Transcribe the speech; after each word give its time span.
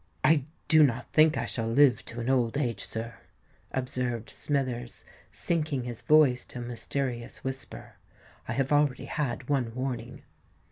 "I 0.23 0.45
do 0.67 0.81
not 0.81 1.13
think 1.13 1.37
I 1.37 1.45
shall 1.45 1.67
live 1.67 2.03
to 2.05 2.19
an 2.19 2.27
old 2.27 2.57
age, 2.57 2.85
sir," 2.85 3.13
observed 3.71 4.31
Smithers, 4.31 5.05
sinking 5.31 5.83
his 5.83 6.01
voice 6.01 6.43
to 6.45 6.57
a 6.57 6.61
mysterious 6.63 7.43
whisper: 7.43 7.97
"I 8.47 8.53
have 8.53 8.71
already 8.71 9.05
had 9.05 9.47
one 9.47 9.75
warning!" 9.75 10.23